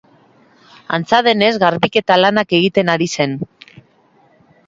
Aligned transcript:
Antza 0.97 1.17
denez, 1.27 1.51
garbiketa 1.65 2.17
lanak 2.21 2.57
egiten 2.61 2.91
ari 2.95 3.11
zen. 3.21 3.39